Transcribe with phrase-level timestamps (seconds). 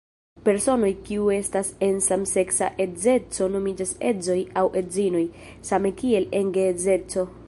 [0.45, 5.25] Personoj kiu estas en samseksa edzeco nomiĝas edzoj aŭ edzinoj,
[5.71, 7.27] same kiel en geedzeco.